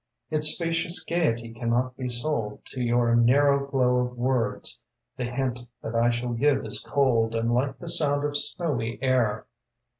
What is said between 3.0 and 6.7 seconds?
narrow glow of words. The hint that I shall give